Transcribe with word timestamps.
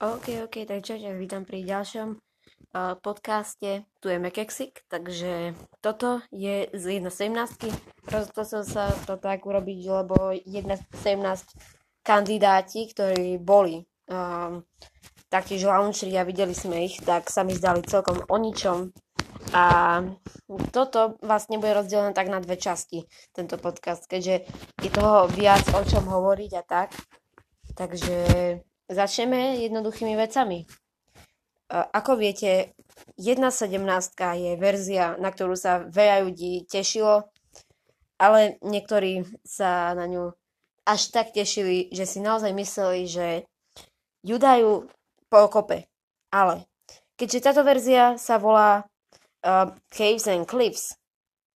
OK, 0.00 0.48
OK, 0.48 0.64
takže 0.64 0.96
ťa 0.96 1.12
vítam 1.12 1.44
pri 1.44 1.60
ďalšom 1.60 2.16
uh, 2.16 2.96
podcaste. 3.04 3.84
Tu 4.00 4.06
je 4.08 4.16
Mekeksik, 4.16 4.80
takže 4.88 5.52
toto 5.84 6.24
je 6.32 6.72
z 6.72 7.04
1.17. 7.04 7.68
Rozhodol 8.08 8.44
som 8.48 8.64
sa 8.64 8.88
to 9.04 9.20
tak 9.20 9.44
urobiť, 9.44 9.80
lebo 9.84 10.32
1.17 10.32 10.96
kandidáti, 12.00 12.88
ktorí 12.96 13.36
boli 13.44 13.84
um, 14.08 14.64
taktiež 15.28 15.68
launcheri 15.68 16.16
a 16.16 16.24
videli 16.24 16.56
sme 16.56 16.88
ich, 16.88 16.96
tak 17.04 17.28
sa 17.28 17.44
mi 17.44 17.52
zdali 17.52 17.84
celkom 17.84 18.24
o 18.24 18.36
ničom. 18.40 18.96
A 19.52 20.00
toto 20.72 21.20
vlastne 21.20 21.60
bude 21.60 21.76
rozdelené 21.76 22.16
tak 22.16 22.32
na 22.32 22.40
dve 22.40 22.56
časti, 22.56 23.04
tento 23.36 23.60
podcast, 23.60 24.08
keďže 24.08 24.48
je 24.80 24.88
toho 24.88 25.28
viac 25.28 25.68
o 25.76 25.84
čom 25.84 26.08
hovoriť 26.08 26.50
a 26.56 26.62
tak. 26.64 26.96
Takže 27.76 28.16
Začneme 28.90 29.62
jednoduchými 29.62 30.18
vecami. 30.18 30.66
Ako 31.70 32.18
viete, 32.18 32.74
1.17 33.14 33.78
je 34.34 34.52
verzia, 34.58 35.14
na 35.22 35.30
ktorú 35.30 35.54
sa 35.54 35.86
veľa 35.86 36.26
ľudí 36.26 36.66
tešilo, 36.66 37.30
ale 38.18 38.58
niektorí 38.66 39.22
sa 39.46 39.94
na 39.94 40.10
ňu 40.10 40.34
až 40.82 41.14
tak 41.14 41.30
tešili, 41.30 41.86
že 41.94 42.02
si 42.02 42.18
naozaj 42.18 42.50
mysleli, 42.50 43.06
že 43.06 43.46
ju 44.26 44.36
dajú 44.36 44.90
po 45.30 45.40
kope. 45.46 45.86
Ale 46.34 46.66
keďže 47.14 47.46
táto 47.46 47.62
verzia 47.62 48.18
sa 48.18 48.42
volá 48.42 48.82
uh, 49.46 49.70
Caves 49.94 50.26
and 50.26 50.50
Cliffs, 50.50 50.98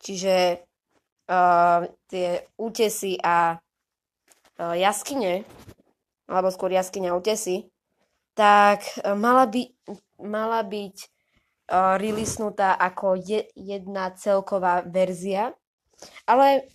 čiže 0.04 0.60
uh, 1.32 1.88
tie 2.12 2.44
útesy 2.60 3.16
a 3.24 3.56
uh, 3.56 4.74
jaskyne, 4.76 5.48
alebo 6.32 6.48
skôr 6.48 6.72
jaskyňa 6.72 7.12
Utesy, 7.12 7.68
tak 8.32 8.80
e, 9.04 9.12
mala, 9.12 9.44
by, 9.44 9.68
mala 10.24 10.64
byť 10.64 10.96
uh, 11.68 12.00
releasnutá 12.00 12.72
ako 12.72 13.20
je, 13.20 13.44
jedna 13.52 14.16
celková 14.16 14.80
verzia. 14.88 15.52
Ale 16.24 16.66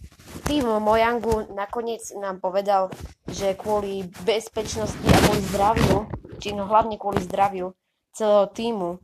tým 0.46 0.70
Mojangu 0.80 1.52
nakoniec 1.52 2.00
nám 2.16 2.40
povedal, 2.40 2.94
že 3.28 3.58
kvôli 3.58 4.08
bezpečnosti 4.24 4.96
a 4.96 5.18
kvôli 5.26 5.42
zdraviu, 5.52 5.98
či 6.40 6.56
no 6.56 6.70
hlavne 6.70 6.96
kvôli 6.96 7.20
zdraviu 7.26 7.74
celého 8.16 8.48
týmu, 8.54 9.04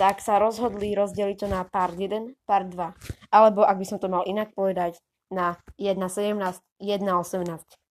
tak 0.00 0.24
sa 0.24 0.40
rozhodli 0.40 0.96
rozdeliť 0.96 1.36
to 1.36 1.48
na 1.50 1.68
part 1.68 1.94
1, 1.94 2.32
part 2.48 2.66
2. 2.70 3.34
Alebo, 3.34 3.66
ak 3.66 3.76
by 3.76 3.86
som 3.86 3.98
to 4.00 4.08
mal 4.08 4.24
inak 4.24 4.56
povedať, 4.56 4.96
na 5.32 5.56
1.17, 5.80 6.36
1.18. 6.76 7.81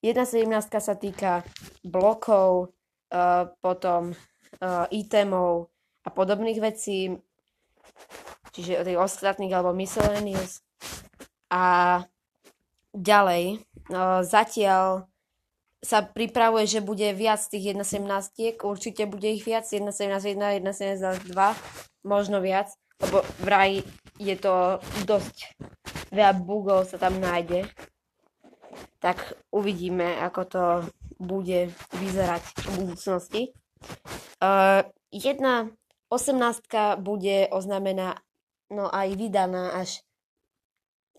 Jedna 0.00 0.24
17 0.24 0.48
sa 0.80 0.94
týka 0.96 1.44
blokov, 1.84 2.72
uh, 3.12 3.52
potom 3.60 4.16
uh, 4.64 4.88
itemov 4.88 5.68
a 6.04 6.08
podobných 6.08 6.56
vecí, 6.60 7.12
čiže 8.56 8.80
tých 8.80 8.96
ostatných 9.00 9.52
alebo 9.52 9.76
miscellaneous. 9.76 10.64
A 11.52 12.00
ďalej, 12.96 13.60
uh, 13.92 14.24
zatiaľ 14.24 15.04
sa 15.80 16.04
pripravuje, 16.04 16.64
že 16.68 16.80
bude 16.84 17.08
viac 17.16 17.40
tých 17.40 17.76
1.17, 17.76 18.60
určite 18.64 19.04
bude 19.08 19.28
ich 19.28 19.44
viac, 19.44 19.64
1.17.1, 19.64 20.60
1.17.2, 20.64 21.32
možno 22.04 22.40
viac, 22.40 22.72
lebo 23.00 23.24
vraj 23.40 23.80
je 24.20 24.36
to 24.36 24.80
dosť 25.08 25.56
veľa 26.10 26.34
bugov 26.42 26.84
sa 26.84 26.98
tam 26.98 27.16
nájde 27.22 27.64
tak 28.98 29.34
uvidíme, 29.50 30.18
ako 30.20 30.42
to 30.44 30.64
bude 31.20 31.72
vyzerať 31.96 32.42
v 32.42 32.66
budúcnosti. 32.80 33.42
Uh, 34.40 34.84
jedna 35.12 35.68
osemnástka 36.08 36.96
bude 36.96 37.48
oznamená, 37.52 38.20
no 38.72 38.88
aj 38.88 39.16
vydaná 39.16 39.76
až 39.76 40.00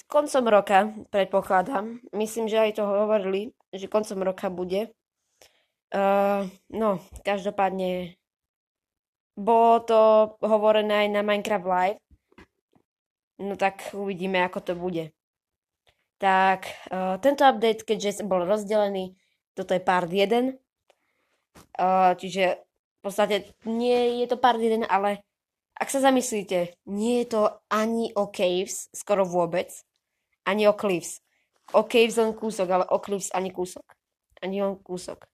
koncom 0.08 0.44
roka, 0.48 0.92
predpokladám. 1.14 2.02
Myslím, 2.12 2.50
že 2.52 2.60
aj 2.60 2.82
to 2.82 2.84
hovorili, 2.84 3.56
že 3.72 3.92
koncom 3.92 4.20
roka 4.26 4.50
bude. 4.50 4.92
Uh, 5.92 6.48
no, 6.72 7.04
každopádne 7.24 8.16
bolo 9.36 9.74
to 9.84 10.00
hovorené 10.44 11.08
aj 11.08 11.10
na 11.12 11.22
Minecraft 11.24 11.68
Live. 11.68 12.00
No 13.42 13.58
tak 13.58 13.96
uvidíme, 13.96 14.44
ako 14.44 14.60
to 14.62 14.74
bude 14.78 15.12
tak 16.22 16.70
uh, 16.94 17.18
tento 17.18 17.42
update, 17.42 17.82
keďže 17.82 18.22
bol 18.30 18.46
rozdelený, 18.46 19.18
toto 19.58 19.74
je 19.74 19.82
part 19.82 20.06
1, 20.06 20.54
uh, 20.54 22.14
čiže 22.14 22.62
v 22.62 23.00
podstate 23.02 23.58
nie 23.66 24.22
je 24.22 24.30
to 24.30 24.38
part 24.38 24.62
1, 24.62 24.86
ale 24.86 25.26
ak 25.74 25.90
sa 25.90 25.98
zamyslíte, 25.98 26.78
nie 26.94 27.26
je 27.26 27.34
to 27.34 27.42
ani 27.74 28.14
o 28.14 28.30
Caves, 28.30 28.94
skoro 28.94 29.26
vôbec, 29.26 29.74
ani 30.46 30.70
o 30.70 30.78
Cliffs. 30.78 31.26
O 31.74 31.90
Caves 31.90 32.22
len 32.22 32.38
kúsok, 32.38 32.70
ale 32.70 32.86
o 32.86 33.02
Cliffs 33.02 33.34
ani 33.34 33.50
kúsok. 33.50 33.82
Ani 34.46 34.62
len 34.62 34.78
kúsok. 34.78 35.26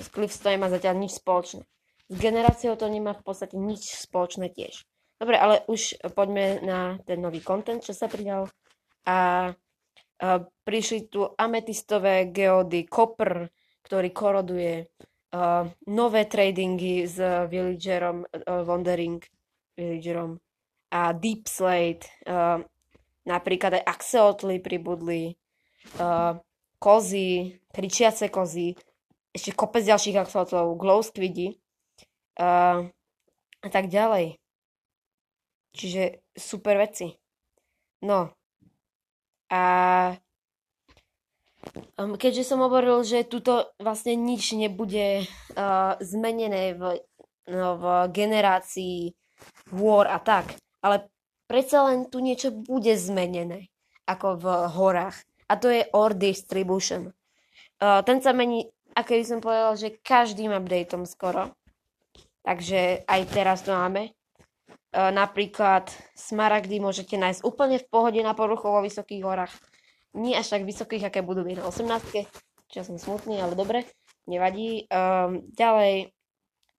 S 0.00 0.08
Cliffs 0.08 0.40
to 0.40 0.48
nemá 0.48 0.72
zatiaľ 0.72 0.96
nič 0.96 1.20
spoločné. 1.20 1.68
S 2.08 2.16
generáciou 2.16 2.72
to 2.80 2.88
nemá 2.88 3.12
v 3.12 3.20
podstate 3.20 3.60
nič 3.60 4.00
spoločné 4.00 4.48
tiež. 4.48 4.88
Dobre, 5.20 5.36
ale 5.36 5.60
už 5.68 6.00
poďme 6.16 6.64
na 6.64 6.96
ten 7.04 7.20
nový 7.20 7.44
content, 7.44 7.84
čo 7.84 7.92
sa 7.92 8.08
pridal 8.08 8.48
a, 9.06 9.54
prišli 10.66 11.12
tu 11.12 11.28
ametistové 11.36 12.32
geódy, 12.32 12.88
kopr, 12.88 13.46
ktorý 13.84 14.08
koroduje, 14.10 14.88
nové 15.86 16.22
tradingy 16.24 17.04
s 17.04 17.18
villagerom, 17.50 18.24
uh, 18.24 18.62
wandering 18.64 19.20
villagerom 19.76 20.40
a 20.88 21.12
deep 21.12 21.50
slate, 21.50 22.08
uh, 22.24 22.62
napríklad 23.26 23.82
aj 23.82 23.84
axeotly 23.84 24.62
pribudli, 24.62 25.36
uh, 26.00 26.38
kozy, 26.80 27.60
kričiace 27.74 28.30
kozy, 28.32 28.72
ešte 29.36 29.52
kopec 29.52 29.84
ďalších 29.84 30.16
axeotlov, 30.16 30.80
glow 30.80 31.04
squidi 31.04 31.60
a 32.36 33.68
tak 33.72 33.88
ďalej. 33.88 34.36
Čiže 35.72 36.20
super 36.36 36.76
veci. 36.76 37.16
No, 38.04 38.35
a 39.52 39.62
um, 41.98 42.18
keďže 42.18 42.48
som 42.48 42.62
hovoril, 42.62 43.06
že 43.06 43.28
tuto 43.28 43.70
vlastne 43.78 44.18
nič 44.18 44.56
nebude 44.58 45.26
uh, 45.54 45.94
zmenené 46.02 46.74
v, 46.74 46.82
no, 47.50 47.78
v 47.78 47.84
generácii 48.10 49.14
hôr 49.76 50.08
a 50.08 50.18
tak, 50.18 50.58
ale 50.82 51.06
predsa 51.46 51.86
len 51.86 52.10
tu 52.10 52.18
niečo 52.18 52.50
bude 52.50 52.94
zmenené, 52.98 53.70
ako 54.08 54.26
v 54.40 54.46
horách. 54.74 55.16
A 55.46 55.54
to 55.54 55.70
je 55.70 55.86
Or 55.94 56.10
Distribution. 56.10 57.14
Uh, 57.78 58.02
ten 58.02 58.18
sa 58.18 58.34
mení, 58.34 58.66
ako 58.98 59.10
by 59.14 59.24
som 59.26 59.38
povedal, 59.38 59.72
že 59.78 60.00
každým 60.02 60.50
updateom 60.50 61.06
skoro. 61.06 61.54
Takže 62.42 63.06
aj 63.06 63.20
teraz 63.30 63.62
to 63.62 63.70
máme. 63.70 64.15
E, 64.66 65.00
napríklad 65.12 65.92
smaragdy 66.16 66.80
môžete 66.80 67.20
nájsť 67.20 67.44
úplne 67.44 67.76
v 67.76 67.88
pohode 67.90 68.20
na 68.24 68.32
poruchu 68.32 68.66
vo 68.70 68.80
vysokých 68.80 69.22
horách. 69.22 69.54
Nie 70.16 70.40
až 70.40 70.56
tak 70.56 70.64
vysokých, 70.64 71.12
aké 71.12 71.20
budú 71.20 71.44
na 71.44 71.62
18. 71.62 72.24
Čo 72.66 72.80
som 72.82 72.96
smutný, 72.96 73.38
ale 73.38 73.54
dobre, 73.54 73.86
nevadí. 74.26 74.88
Um, 74.90 75.44
ďalej 75.54 76.10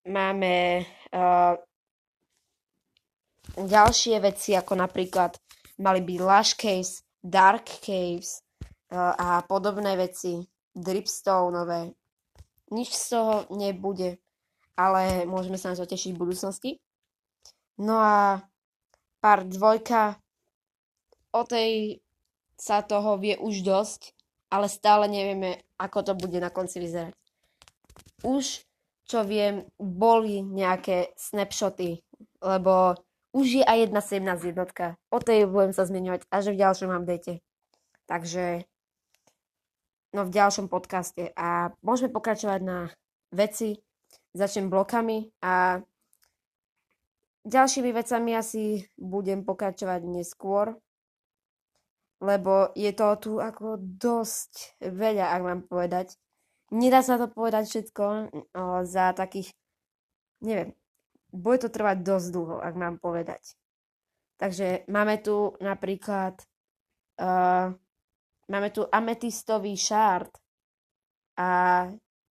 máme 0.10 0.84
uh, 1.14 1.56
ďalšie 3.56 4.20
veci, 4.20 4.58
ako 4.58 4.74
napríklad 4.76 5.38
mali 5.80 6.02
byť 6.02 6.18
Lush 6.20 6.54
Caves, 6.58 7.06
Dark 7.22 7.70
Caves 7.80 8.42
a 8.92 9.44
podobné 9.44 10.00
veci, 10.00 10.40
Dripstoneové. 10.72 11.92
Nič 12.72 12.90
z 12.96 13.06
toho 13.16 13.34
nebude, 13.56 14.20
ale 14.76 15.24
môžeme 15.24 15.56
sa 15.60 15.72
na 15.72 15.80
to 15.80 15.88
tešiť 15.88 16.16
v 16.16 16.22
budúcnosti. 16.22 16.72
No 17.78 18.02
a 18.02 18.42
pár 19.22 19.46
dvojka, 19.46 20.18
o 21.34 21.42
tej 21.46 22.02
sa 22.58 22.82
toho 22.82 23.22
vie 23.22 23.38
už 23.38 23.62
dosť, 23.62 24.18
ale 24.50 24.66
stále 24.66 25.06
nevieme, 25.06 25.62
ako 25.78 26.02
to 26.02 26.14
bude 26.18 26.42
na 26.42 26.50
konci 26.50 26.82
vyzerať. 26.82 27.14
Už, 28.26 28.66
čo 29.06 29.22
viem, 29.22 29.70
boli 29.78 30.42
nejaké 30.42 31.14
snapshoty, 31.14 32.02
lebo 32.42 32.98
už 33.38 33.62
je 33.62 33.64
aj 33.64 33.78
jedna 33.86 34.02
17 34.02 34.50
jednotka. 34.50 34.98
O 35.14 35.22
tej 35.22 35.46
budem 35.46 35.70
sa 35.70 35.86
zmieňovať 35.86 36.26
až 36.34 36.44
v 36.50 36.60
ďalšom 36.60 36.90
update. 36.90 37.46
Takže 38.10 38.66
no 40.18 40.26
v 40.26 40.34
ďalšom 40.34 40.66
podcaste. 40.72 41.30
A 41.38 41.70
môžeme 41.86 42.10
pokračovať 42.10 42.62
na 42.66 42.90
veci. 43.30 43.78
Začnem 44.34 44.74
blokami 44.74 45.30
a 45.44 45.84
Ďalšími 47.48 47.96
vecami 47.96 48.36
asi 48.36 48.84
budem 49.00 49.48
pokračovať 49.48 50.04
neskôr, 50.04 50.76
lebo 52.20 52.76
je 52.76 52.92
to 52.92 53.08
tu 53.24 53.32
ako 53.40 53.80
dosť 53.80 54.84
veľa, 54.84 55.32
ak 55.32 55.42
mám 55.42 55.62
povedať. 55.64 56.20
nedá 56.76 57.00
sa 57.00 57.16
to 57.16 57.32
povedať 57.32 57.72
všetko 57.72 58.06
za 58.84 59.16
takých, 59.16 59.56
neviem, 60.44 60.76
bude 61.32 61.64
to 61.64 61.72
trvať 61.72 62.04
dosť 62.04 62.28
dlho, 62.36 62.58
ak 62.60 62.74
mám 62.76 63.00
povedať. 63.00 63.56
Takže 64.36 64.84
máme 64.92 65.16
tu 65.24 65.56
napríklad 65.64 66.44
uh, 67.24 67.72
máme 68.48 68.70
tu 68.76 68.84
ametistový 68.92 69.76
šárt 69.80 70.32
a 71.40 71.50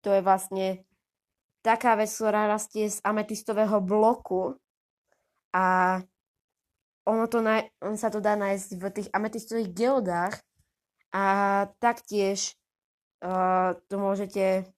to 0.01 0.13
je 0.13 0.21
vlastne 0.21 0.67
taká 1.61 1.95
vec, 1.97 2.11
ktorá 2.11 2.47
rastie 2.47 2.91
z 2.91 3.01
ametistového 3.05 3.81
bloku 3.83 4.57
a 5.57 5.65
ono, 7.09 7.25
to 7.33 7.41
naj, 7.41 7.73
on 7.81 7.97
sa 7.97 8.13
to 8.13 8.21
dá 8.21 8.37
nájsť 8.37 8.69
v 8.77 8.85
tých 8.93 9.09
ametistových 9.15 9.73
geodách 9.73 10.35
a 11.17 11.25
taktiež 11.81 12.53
uh, 13.25 13.73
to 13.89 13.97
môžete 13.97 14.69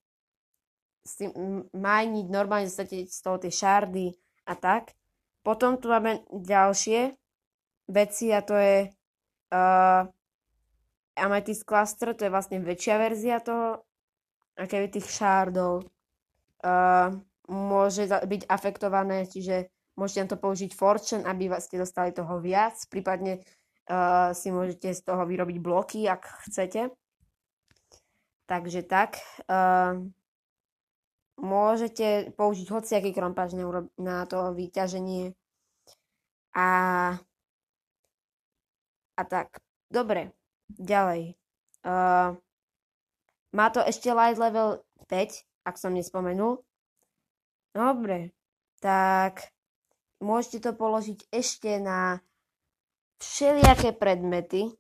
s 1.03 1.13
tým 1.19 1.65
majniť, 1.73 2.27
normálne 2.31 2.69
dostate 2.69 3.09
z 3.09 3.19
toho 3.25 3.41
tie 3.41 3.51
šardy 3.51 4.13
a 4.47 4.55
tak. 4.55 4.95
Potom 5.43 5.81
tu 5.81 5.89
máme 5.89 6.23
ďalšie 6.29 7.17
veci 7.89 8.29
a 8.31 8.45
to 8.45 8.55
je 8.55 8.93
uh, 8.93 10.05
Amethyst 11.17 11.65
Cluster, 11.65 12.13
to 12.13 12.29
je 12.29 12.31
vlastne 12.31 12.61
väčšia 12.61 12.95
verzia 13.01 13.41
toho, 13.41 13.83
aké 14.55 14.85
tých 14.93 15.09
šardov. 15.09 15.89
Uh, 16.61 17.19
môže 17.49 18.05
byť 18.05 18.43
afektované, 18.47 19.25
čiže 19.25 19.73
môžete 19.99 20.23
na 20.23 20.31
to 20.31 20.39
použiť 20.39 20.71
Fortune, 20.71 21.27
aby 21.27 21.51
ste 21.59 21.83
dostali 21.83 22.15
toho 22.15 22.39
viac, 22.39 22.79
prípadne 22.87 23.43
uh, 23.91 24.31
si 24.31 24.55
môžete 24.55 24.95
z 24.95 25.01
toho 25.03 25.27
vyrobiť 25.27 25.59
bloky, 25.59 26.07
ak 26.07 26.47
chcete. 26.47 26.95
Takže 28.47 28.87
tak. 28.87 29.19
Uh, 29.51 30.07
môžete 31.39 32.33
použiť 32.39 32.67
hociaký 32.71 33.11
krompáč 33.11 33.59
na 33.99 34.25
to 34.31 34.55
vyťaženie. 34.55 35.35
A, 36.55 36.69
a 39.19 39.23
tak. 39.27 39.59
Dobre, 39.91 40.33
ďalej. 40.71 41.35
Uh, 41.83 42.39
má 43.55 43.67
to 43.73 43.81
ešte 43.81 44.13
light 44.13 44.37
level 44.37 44.85
5, 45.09 45.67
ak 45.67 45.75
som 45.81 45.95
nespomenul. 45.95 46.61
Dobre, 47.73 48.35
tak 48.83 49.58
môžete 50.19 50.69
to 50.69 50.73
položiť 50.75 51.31
ešte 51.31 51.79
na 51.83 52.23
všelijaké 53.19 53.95
predmety, 53.95 54.71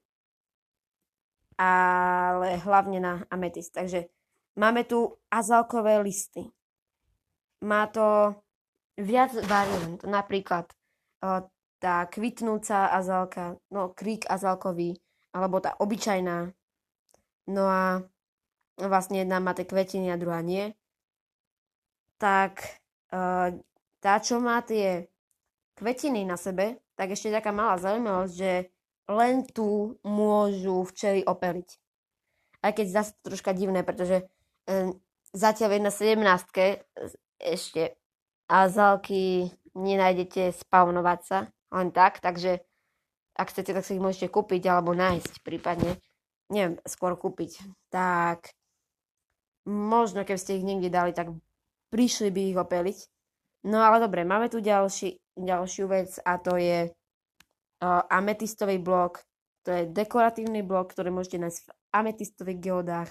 ale 1.59 2.63
hlavne 2.63 2.99
na 3.03 3.13
ametist. 3.31 3.75
Takže 3.75 4.07
Máme 4.59 4.83
tu 4.83 5.15
azalkové 5.31 6.03
listy. 6.03 6.51
Má 7.63 7.87
to 7.87 8.35
viac 8.99 9.31
variant, 9.47 10.03
napríklad 10.03 10.67
uh, 11.23 11.47
tá 11.79 12.11
kvitnúca 12.11 12.91
azalka, 12.91 13.55
no 13.71 13.95
krík 13.95 14.27
azalkový, 14.27 14.99
alebo 15.31 15.63
tá 15.63 15.79
obyčajná. 15.79 16.51
No 17.55 17.65
a 17.71 18.03
vlastne 18.83 19.23
jedna 19.23 19.39
má 19.39 19.55
tie 19.55 19.63
kvetiny 19.63 20.11
a 20.11 20.19
druhá 20.19 20.43
nie. 20.43 20.75
Tak 22.19 22.59
uh, 23.15 23.55
tá, 24.03 24.15
čo 24.19 24.43
má 24.43 24.59
tie 24.67 25.07
kvetiny 25.79 26.27
na 26.27 26.35
sebe, 26.35 26.83
tak 26.99 27.15
ešte 27.15 27.31
taká 27.31 27.55
malá 27.55 27.79
zaujímavosť, 27.79 28.35
že 28.35 28.53
len 29.09 29.47
tu 29.47 29.97
môžu 30.03 30.83
včely 30.83 31.23
opeliť. 31.23 31.69
Aj 32.67 32.75
keď 32.75 32.87
zase 32.91 33.13
troška 33.23 33.55
divné, 33.55 33.87
pretože 33.87 34.27
zatiaľ 35.31 35.79
na 35.79 35.95
17 35.95 36.19
ešte 37.39 37.95
azalky 38.51 39.55
nenájdete 39.79 40.51
spawnovať 40.59 41.21
sa 41.23 41.39
len 41.71 41.95
tak, 41.95 42.19
takže 42.19 42.61
ak 43.39 43.55
chcete, 43.55 43.71
tak 43.71 43.87
si 43.87 43.95
ich 43.95 44.03
môžete 44.03 44.27
kúpiť 44.35 44.67
alebo 44.67 44.99
nájsť 44.99 45.47
prípadne. 45.47 46.03
Neviem, 46.51 46.83
skôr 46.83 47.15
kúpiť. 47.15 47.63
Tak 47.95 48.51
možno 49.69 50.27
keby 50.27 50.41
ste 50.41 50.59
ich 50.59 50.67
niekde 50.67 50.91
dali, 50.91 51.15
tak 51.15 51.31
prišli 51.95 52.35
by 52.35 52.41
ich 52.51 52.59
opeliť. 52.59 52.99
No 53.71 53.79
ale 53.85 54.03
dobre, 54.03 54.27
máme 54.27 54.51
tu 54.51 54.59
ďalší, 54.59 55.23
ďalšiu 55.39 55.87
vec 55.87 56.11
a 56.27 56.37
to 56.43 56.59
je 56.59 56.91
uh, 56.91 58.03
ametistový 58.11 58.83
blok. 58.83 59.23
To 59.67 59.71
je 59.75 59.83
dekoratívny 59.87 60.67
blok, 60.67 60.91
ktorý 60.93 61.15
môžete 61.15 61.39
nájsť 61.39 61.59
v 61.63 61.71
ametistových 61.95 62.59
geodách. 62.59 63.11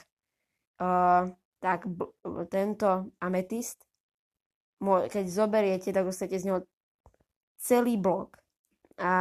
Uh, 0.78 1.32
tak 1.58 1.90
b- 1.90 2.14
tento 2.54 3.10
ametist, 3.18 3.82
keď 4.84 5.26
zoberiete, 5.26 5.90
tak 5.90 6.06
dostanete 6.06 6.38
z 6.38 6.46
neho 6.46 6.60
celý 7.58 7.98
blok. 7.98 8.38
A 8.98 9.14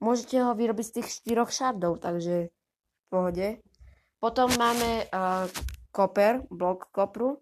môžete 0.00 0.40
ho 0.40 0.52
vyrobiť 0.56 0.84
z 0.84 0.94
tých 1.00 1.08
štyroch 1.20 1.52
šardov, 1.52 2.00
takže 2.00 2.48
v 2.48 3.04
pohode. 3.12 3.48
Potom 4.20 4.48
máme 4.56 5.04
uh, 5.12 5.44
koper, 5.92 6.44
blok 6.48 6.88
kopru. 6.92 7.40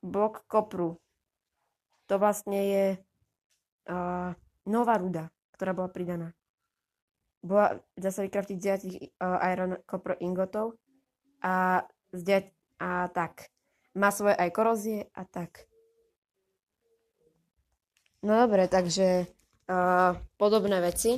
Blok 0.00 0.48
kopru. 0.48 0.96
To 2.10 2.18
vlastne 2.18 2.58
je 2.58 2.86
uh, 3.86 4.34
nová 4.66 4.94
ruda, 4.98 5.30
ktorá 5.54 5.70
bola 5.70 5.86
pridaná. 5.86 6.34
Bola, 7.38 7.78
dá 7.94 8.10
sa 8.10 8.26
vykraftiť 8.26 8.58
z 8.58 8.66
uh, 9.22 9.38
iron 9.46 9.78
copper 9.86 10.18
ingotov 10.18 10.74
a, 11.38 11.86
zde, 12.10 12.50
a 12.82 13.06
tak. 13.14 13.54
Má 13.94 14.10
svoje 14.10 14.34
aj 14.34 14.50
korozie 14.50 15.06
a 15.14 15.22
tak. 15.22 15.70
No 18.26 18.36
dobre, 18.44 18.66
takže 18.66 19.30
uh, 19.70 20.18
podobné 20.34 20.82
veci. 20.82 21.14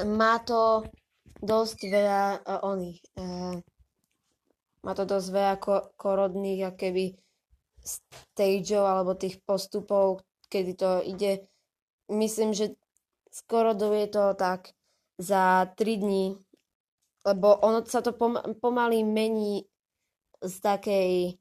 Má 0.00 0.40
to 0.40 0.88
dosť 1.38 1.78
veľa 1.84 2.22
uh, 2.40 2.64
oných. 2.64 3.00
Uh, 3.14 3.60
má 4.82 4.92
to 4.96 5.04
dosť 5.04 5.28
veľa 5.30 5.54
ko- 5.60 5.86
korodných 6.00 6.74
keby 6.74 7.14
stageov 7.82 8.84
alebo 8.86 9.18
tých 9.18 9.42
postupov, 9.42 10.22
kedy 10.48 10.72
to 10.78 11.02
ide. 11.04 11.46
Myslím, 12.08 12.54
že 12.54 12.78
skoro 13.30 13.74
je 13.74 14.08
to 14.08 14.34
tak 14.34 14.74
za 15.18 15.66
3 15.76 15.96
dní 15.96 16.38
lebo 17.22 17.54
ono 17.62 17.86
sa 17.86 18.02
to 18.02 18.12
pom- 18.14 18.42
pomaly 18.58 19.06
mení 19.06 19.66
z 20.42 20.54
takej 20.58 21.38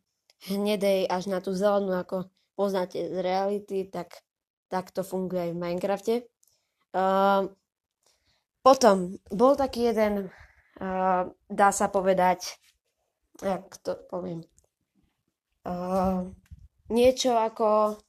hnedej 0.49 1.09
až 1.09 1.29
na 1.29 1.41
tú 1.41 1.53
zelenú, 1.57 1.93
ako 1.97 2.29
poznáte 2.53 3.01
z 3.01 3.17
reality, 3.21 3.89
tak, 3.89 4.21
tak 4.69 4.93
to 4.93 5.01
funguje 5.01 5.49
aj 5.49 5.51
v 5.53 5.61
Minecrafte. 5.61 6.15
Uh, 6.93 7.49
potom 8.61 9.17
bol 9.33 9.57
taký 9.57 9.89
jeden, 9.89 10.29
uh, 10.77 11.23
dá 11.49 11.69
sa 11.73 11.89
povedať, 11.89 12.61
jak 13.41 13.65
to 13.81 13.97
poviem, 14.05 14.45
uh, 15.65 16.25
niečo 16.91 17.35
ako 17.37 17.99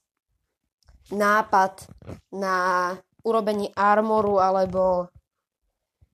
nápad 1.11 1.87
na 2.35 2.55
urobení 3.23 3.71
armoru 3.75 4.39
alebo 4.39 5.07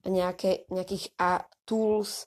nejaké, 0.05 0.69
nejakých 0.69 1.13
a 1.19 1.43
tools, 1.65 2.25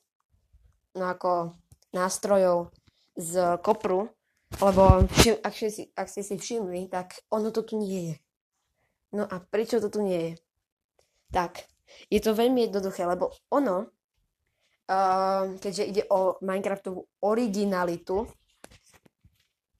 no 0.95 1.09
ako 1.09 1.57
nástrojov 1.92 2.71
z 3.16 3.59
kopru, 3.64 4.09
lebo 4.61 5.09
všim, 5.09 5.37
ak, 5.40 5.54
si, 5.57 5.88
ak 5.97 6.07
ste 6.09 6.23
si 6.23 6.37
všimli, 6.37 6.88
tak 6.92 7.25
ono 7.33 7.49
to 7.49 7.64
tu 7.64 7.81
nie 7.81 8.12
je. 8.12 8.16
No 9.12 9.25
a 9.28 9.40
prečo 9.40 9.81
to 9.81 9.88
tu 9.92 10.00
nie 10.04 10.21
je? 10.21 10.33
Tak, 11.33 11.64
je 12.12 12.21
to 12.21 12.37
veľmi 12.37 12.69
jednoduché, 12.69 13.04
lebo 13.09 13.33
ono, 13.52 13.88
uh, 14.88 15.45
keďže 15.57 15.85
ide 15.85 16.02
o 16.12 16.37
Minecraftovú 16.45 17.09
originalitu, 17.25 18.28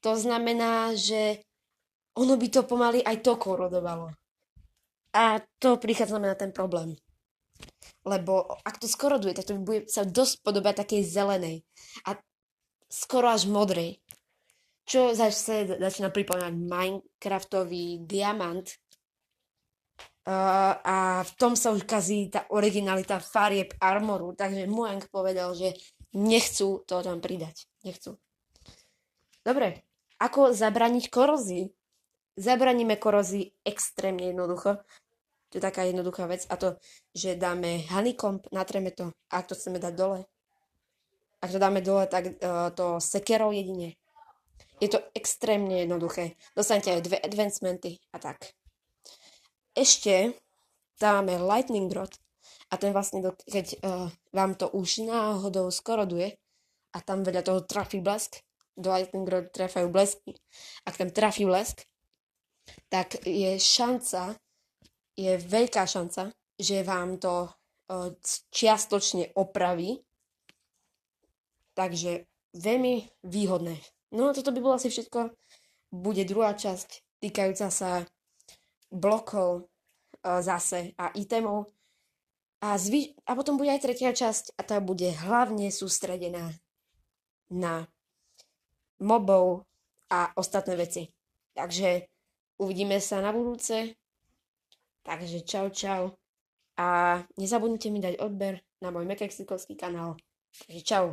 to 0.02 0.18
znamená, 0.18 0.99
že 0.99 1.47
ono 2.18 2.37
by 2.37 2.49
to 2.50 2.66
pomaly 2.66 3.00
aj 3.00 3.23
to 3.25 3.38
korodovalo. 3.38 4.12
A 5.14 5.40
to 5.61 5.78
prichádzame 5.78 6.26
na 6.28 6.37
ten 6.37 6.52
problém. 6.52 6.99
Lebo 8.02 8.59
ak 8.66 8.82
to 8.82 8.90
skoroduje, 8.90 9.37
tak 9.37 9.47
to 9.47 9.54
bude 9.61 9.87
sa 9.87 10.02
dosť 10.02 10.42
podobať 10.42 10.75
takej 10.85 11.02
zelenej. 11.06 11.56
A 12.09 12.18
skoro 12.90 13.30
až 13.30 13.47
modrej. 13.47 14.02
Čo 14.82 15.14
zase 15.14 15.78
začína 15.78 16.11
pripomínať 16.11 16.52
Minecraftový 16.59 18.02
diamant. 18.02 18.66
Uh, 20.23 20.78
a 20.82 20.97
v 21.26 21.32
tom 21.38 21.54
sa 21.54 21.75
už 21.75 21.87
kazí 21.87 22.30
tá 22.30 22.47
originalita 22.50 23.23
farieb 23.23 23.75
armoru. 23.78 24.35
Takže 24.35 24.66
Mojang 24.66 25.06
povedal, 25.06 25.54
že 25.54 25.75
nechcú 26.14 26.82
to 26.82 26.99
tam 27.02 27.23
pridať. 27.23 27.71
Nechcú. 27.87 28.18
Dobre, 29.42 29.82
ako 30.23 30.55
zabraniť 30.55 31.11
korozii? 31.11 31.67
Zabraníme 32.38 32.97
korozii 32.97 33.67
extrémne 33.67 34.31
jednoducho. 34.31 34.81
To 35.52 35.61
je 35.61 35.62
taká 35.62 35.85
jednoduchá 35.85 36.25
vec 36.31 36.49
a 36.49 36.57
to, 36.57 36.81
že 37.12 37.37
dáme 37.37 37.85
honeycomb, 37.93 38.41
natreme 38.55 38.88
to 38.88 39.12
a 39.29 39.43
ak 39.43 39.52
to 39.52 39.59
chceme 39.59 39.76
dať 39.76 39.93
dole, 39.93 40.25
ak 41.43 41.50
to 41.52 41.59
dáme 41.61 41.85
dole, 41.85 42.09
tak 42.09 42.41
uh, 42.41 42.73
to 42.73 43.02
sekerou 43.02 43.52
jedine. 43.52 43.99
Je 44.81 44.88
to 44.88 45.02
extrémne 45.12 45.85
jednoduché. 45.85 46.41
Dostanete 46.57 46.97
aj 46.97 47.05
dve 47.05 47.19
advancementy 47.21 48.00
a 48.14 48.19
tak. 48.23 48.57
Ešte 49.76 50.38
dáme 50.97 51.37
lightning 51.37 51.93
rod 51.93 52.17
a 52.73 52.81
ten 52.81 52.97
vlastne, 52.97 53.21
keď 53.45 53.67
uh, 53.83 54.09
vám 54.33 54.57
to 54.57 54.73
už 54.73 55.05
náhodou 55.05 55.69
skoroduje 55.69 56.38
a 56.97 56.99
tam 57.05 57.26
vedľa 57.26 57.43
toho 57.45 57.61
trafí 57.69 58.00
blesk, 58.00 58.41
do 58.76 58.88
lightning 58.88 59.29
rod 59.29 59.52
trafajú 59.52 59.93
blesky, 59.93 60.37
ak 60.88 60.97
tam 60.97 61.11
trafí 61.12 61.45
blesk, 61.45 61.85
tak 62.88 63.21
je 63.26 63.59
šanca, 63.59 64.37
je 65.19 65.37
veľká 65.37 65.85
šanca, 65.85 66.33
že 66.57 66.87
vám 66.87 67.21
to 67.21 67.52
čiastočne 68.49 69.37
opraví 69.37 70.00
Takže 71.73 72.29
veľmi 72.52 73.25
výhodné. 73.25 73.76
No 74.12 74.29
a 74.29 74.37
toto 74.37 74.52
by 74.52 74.61
bolo 74.61 74.76
asi 74.76 74.93
všetko. 74.93 75.33
Bude 75.93 76.25
druhá 76.29 76.52
časť 76.52 77.21
týkajúca 77.21 77.73
sa 77.73 78.05
blokov 78.93 79.73
zase 80.21 80.93
a 81.00 81.12
itemov. 81.17 81.73
A, 82.62 82.79
zvy- 82.79 83.17
a 83.26 83.35
potom 83.35 83.59
bude 83.59 83.73
aj 83.73 83.83
tretia 83.83 84.12
časť 84.14 84.55
a 84.55 84.62
tá 84.62 84.79
bude 84.79 85.11
hlavne 85.11 85.73
sústredená 85.73 86.55
na 87.50 87.88
mobov 89.02 89.66
a 90.11 90.32
ostatné 90.38 90.78
veci. 90.78 91.11
Takže 91.52 92.06
uvidíme 92.62 93.02
sa 93.02 93.21
na 93.21 93.35
budúce. 93.35 93.99
Takže 95.02 95.42
čau 95.42 95.66
čau. 95.68 96.02
A 96.78 97.18
nezabudnite 97.37 97.90
mi 97.92 98.00
dať 98.00 98.23
odber 98.23 98.62
na 98.80 98.88
môj 98.88 99.04
Mekexikovský 99.04 99.76
kanál. 99.76 100.16
Takže 100.54 100.80
čau. 100.87 101.06